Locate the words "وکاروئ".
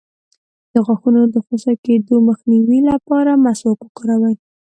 3.83-4.35